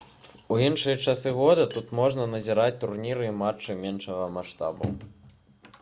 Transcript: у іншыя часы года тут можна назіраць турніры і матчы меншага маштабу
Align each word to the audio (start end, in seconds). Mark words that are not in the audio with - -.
у 0.53 0.55
іншыя 0.67 0.95
часы 1.09 1.33
года 1.39 1.65
тут 1.73 1.91
можна 1.99 2.25
назіраць 2.33 2.79
турніры 2.85 3.29
і 3.35 3.37
матчы 3.45 3.79
меншага 3.87 4.25
маштабу 4.39 4.93